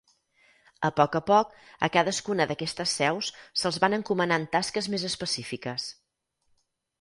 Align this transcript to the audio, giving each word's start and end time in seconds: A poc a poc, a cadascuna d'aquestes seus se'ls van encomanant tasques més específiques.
A 0.87 0.89
poc 0.99 1.17
a 1.19 1.19
poc, 1.25 1.51
a 1.87 1.89
cadascuna 1.95 2.47
d'aquestes 2.51 2.95
seus 3.01 3.29
se'ls 3.65 3.79
van 3.85 3.97
encomanant 3.99 4.49
tasques 4.57 4.89
més 4.95 5.05
específiques. 5.13 5.87